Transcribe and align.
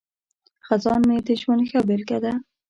خزان 0.65 1.01
مې 1.07 1.17
د 1.27 1.29
ژوند 1.41 1.61
ښه 1.69 1.79
بیلګه 1.87 2.17
ده. 2.23 2.33